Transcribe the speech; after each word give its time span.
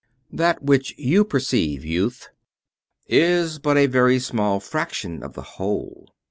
"That 0.31 0.63
which 0.63 0.95
you 0.97 1.23
perceive, 1.23 1.85
youth, 1.85 2.29
is 3.07 3.59
but 3.59 3.77
a 3.77 3.85
very 3.85 4.17
small 4.17 4.59
fraction 4.59 5.21
of 5.21 5.33
the 5.33 5.43
whole. 5.61 6.07